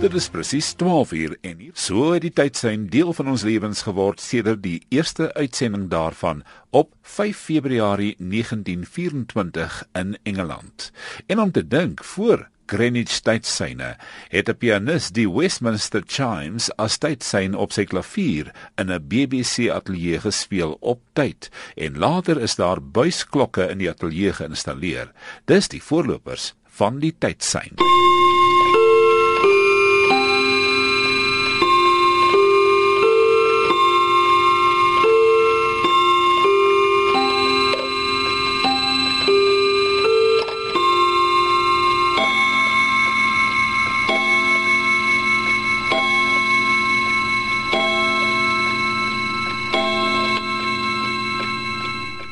[0.00, 3.42] Dit is presies 12 uur en hier so het die tyd sein deel van ons
[3.44, 6.40] lewens geword sedert die eerste uitsending daarvan
[6.72, 10.88] op 5 Februarie 1924 in Engeland.
[11.28, 13.98] En om te dink voor Greenwich tydsyne
[14.32, 20.20] het 'n pianis die Westminster Chimes as tydsyne op sy klavier in 'n BBC ateljee
[20.20, 25.12] gespeel op tyd en later is daar buisklokke in die ateljee geïnstalleer.
[25.44, 28.29] Dis die voorlopers van die tydsyne.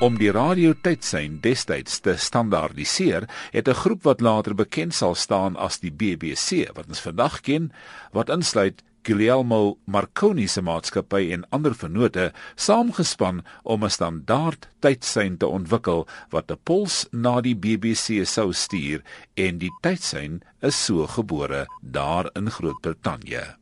[0.08, 5.78] Om die radiotydsein destyds te standaardiseer, het 'n groep wat later bekend sal staan as
[5.78, 7.72] die BBC, wat ons vandag ken,
[8.12, 15.46] wat insluit Guglielmo Marconi se maatskappy en ander vennote, saamgespan om 1 standaard tydsein te
[15.46, 19.02] ontwikkel wat 'n pols na die BBC sou stuur
[19.34, 23.56] en die tydsein is so gebore daar in Groot-Brittanje.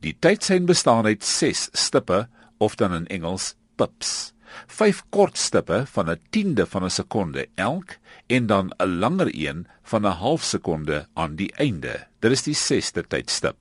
[0.00, 4.32] Die tydsein bestaan uit 6 stippe of dan in Engels pips
[4.66, 10.06] vyf kortstippe van 'n tiende van 'n sekonde elk en dan 'n langer een van
[10.06, 12.06] 'n half sekonde aan die einde.
[12.20, 13.56] Dit is die 6ste tydstip.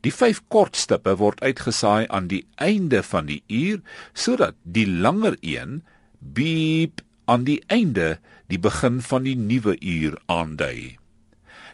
[0.00, 3.80] Die vyf kortstippe word uitgesaai aan die einde van die uur
[4.12, 5.82] sodat die langer een
[6.18, 11.01] beep aan die einde die begin van die nuwe uur aandui.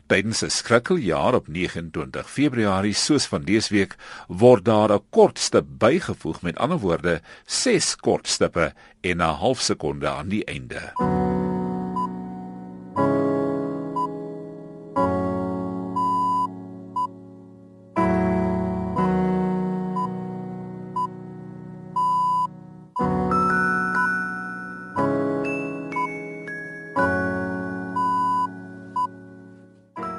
[0.09, 3.97] Tydens 'n skrikkeljaar op 29 Februarie soos van dese week
[4.29, 10.29] word daar 'n kortste bygevoeg met ander woorde 6 kortstippe en 'n half sekonde aan
[10.29, 11.38] die einde.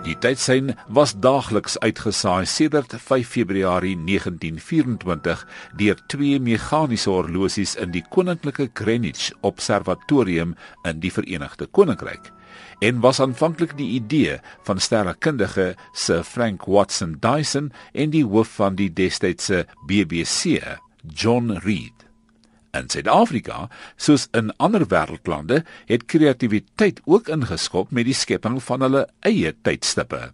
[0.10, 5.44] Die tydsein was daagliks uitgesaai sedert 5 Februarie 1924
[5.78, 10.56] deur twee meganiese horlosies in die Koninklike Greenwich Observatorium
[10.90, 12.32] in die Verenigde Koninkryk
[12.82, 18.82] en was aanvanklik die idee van sterrekundige Sir Frank Watson Dyson en die hoof van
[18.82, 20.58] die destydse BBC
[21.06, 22.09] John Reed
[22.78, 29.08] In Suid-Afrika, soos in ander wêreldlande, het kreatiwiteit ook ingeskop met die skepping van hulle
[29.26, 30.30] eie tydstippe.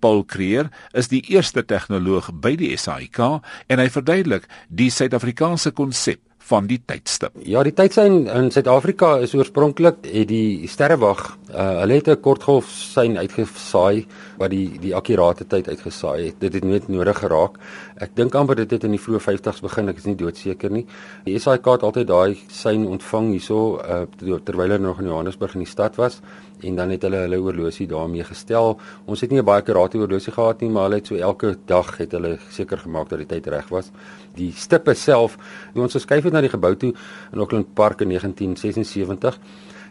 [0.00, 3.20] Paul Creer is die eerste tegnoloog by die SAIK
[3.68, 7.36] en hy verduidelik die Suid-Afrikaanse konsep van die tydstip.
[7.48, 12.68] Ja, die tydsein in Suid-Afrika is oorspronklik het die sterrewag, uh, hulle het 'n kortgolf
[12.68, 14.06] sein uitgesaai
[14.38, 16.38] wat die die akkurate tyd uitgesaai het.
[16.40, 17.58] Dit het net nodig geraak.
[18.02, 20.84] Ek dink amper dit het in die vroeë 50's begin, ek is nie doodseker nie.
[21.26, 25.64] Die SAIK het altyd daai sein ontvang hierso uh, terwyl hulle nog in Johannesburg in
[25.64, 26.20] die stad was
[26.64, 28.78] en dan het hulle hulle oorlosie daarmee gestel.
[29.06, 31.96] Ons het nie 'n baie akkurate oorlosie gehad nie, maar hulle het so elke dag
[31.98, 33.90] het hulle seker gemaak dat die tyd reg was.
[34.34, 35.36] Die stippe self,
[35.74, 36.94] ons geskuif het na die gebou toe
[37.32, 39.38] in Auckland Park in 1976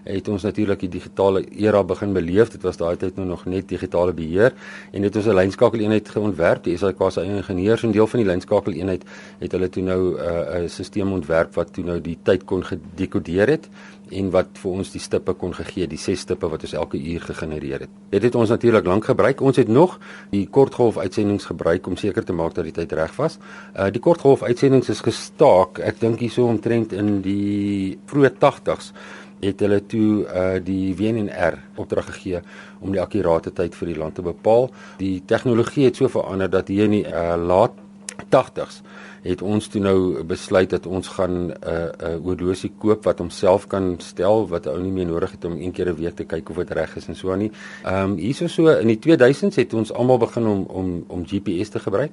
[0.04, 2.50] het ons natuurlik die digitale era begin beleef.
[2.50, 4.54] Dit was daai tyd nou nog net digitale beheer
[4.92, 6.64] en dit was 'n lynskakeleenheid geontwerp.
[6.64, 9.04] Die SAK se eie ingenieurs en deel van die lynskakeleenheid
[9.40, 13.48] het hulle toe nou 'n uh, stelsel ontwerp wat toe nou die tyd kon gedekodeer
[13.48, 13.70] het
[14.12, 17.22] en wat vir ons die stippe kon gegee, die ses stippe wat ons elke uur
[17.22, 17.90] gegenereer het.
[18.14, 19.42] Dit het ons natuurlik lank gebruik.
[19.42, 20.00] Ons het nog
[20.30, 23.40] die kortgolf uitsendings gebruik om seker te maak dat die tyd reg was.
[23.74, 28.94] Uh die kortgolf uitsendings is gestaak, ek dink hierso omtrent in die vroeë 80s
[29.44, 32.42] het hulle toe uh die WNR opdrag gegee
[32.80, 34.70] om die akkurate tyd vir die land te bepaal.
[34.98, 37.80] Die tegnologie het so verander dat hier in die uh, laat
[38.30, 38.82] 80s
[39.24, 43.20] het ons toe nou besluit dat ons gaan 'n uh, 'n uh, oorlosie koop wat
[43.20, 46.24] homself kan stel wat ou nie meer nodig het om een keer 'n week te
[46.24, 47.52] kyk of dit reg is en so aan nie.
[47.84, 51.70] Ehm um, hierso so in die 2000s het ons almal begin om om om GPS
[51.70, 52.12] te gebruik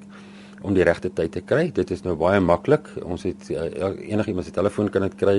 [0.63, 1.71] om die regte tyd te kry.
[1.75, 2.89] Dit is nou baie maklik.
[3.05, 3.67] Ons het uh,
[4.11, 5.37] enigiemand se telefoon kan dit kry.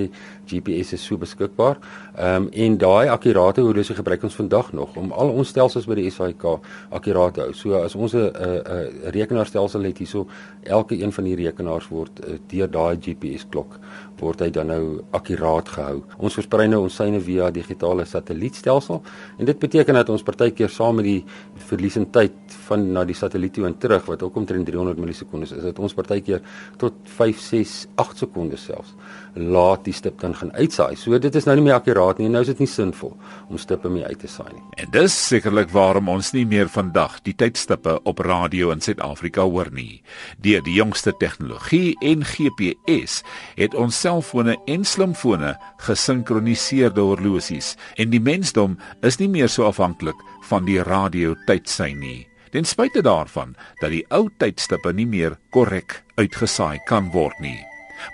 [0.50, 1.80] GPS is so beskikbaar.
[2.16, 5.96] Ehm um, en daai akkurate horlosie gebruik ons vandag nog om al ons stelsels by
[5.98, 6.44] die SAIK
[6.90, 7.54] akkurate te hou.
[7.54, 10.28] So as ons 'n 'n rekenaarstelsel het hierso,
[10.64, 13.80] elke een van die rekenaars word uh, deur daai GPS klok
[14.22, 16.02] word hy dan nou akkuraat gehou.
[16.22, 19.02] Ons versprei nou ons syne via digitale satellietstelsel
[19.38, 21.24] en dit beteken dat ons partykeer saam met die
[21.70, 22.36] verlies in tyd
[22.68, 25.96] van na die satelliet toe en terug wat ook omtrent 300 millisekondes is, dat ons
[25.98, 26.42] partykeer
[26.82, 28.96] tot 5, 6, 8 sekondes selfs
[29.36, 30.96] laat die stip dan gaan uitsaai.
[31.00, 32.30] So dit is nou nie meer akkuraat nie.
[32.32, 33.14] Nou is dit nie sinvol
[33.50, 34.64] om stippe mee uit te saai nie.
[34.84, 39.72] En dis sekerlik waarom ons nie meer vandag die tydstippe op radio in Suid-Afrika hoor
[39.72, 40.02] nie.
[40.44, 43.22] Deur die jongste tegnologie en GPS
[43.60, 45.56] het ons selfone en slimfone
[45.86, 48.78] gesinkroniseerde horlosies en die mensdom
[49.08, 50.20] is nie meer so afhanklik
[50.50, 52.31] van die radio tydsein nie.
[52.52, 57.60] Ten spyte daarvan dat die ou tydstippe nie meer korrek uitgesaai kan word nie.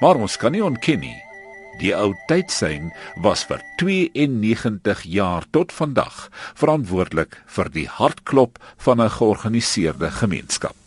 [0.01, 1.17] Maar ons kan nie ontken nie.
[1.81, 2.91] Die ou tydsein
[3.21, 10.86] was vir 92 jaar tot vandag verantwoordelik vir die hartklop van 'n georganiseerde gemeenskap.